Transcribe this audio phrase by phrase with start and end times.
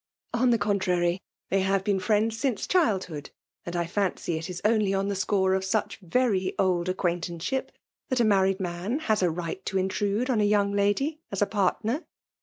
[0.41, 3.29] '«On the contrary, they hove been friends from childhood;
[3.67, 7.71] and I fancy it is only on the score of such very old acquaintanceship,
[8.09, 11.45] that a married man has a right to intrude on a young Udy as a
[11.45, 12.03] partner."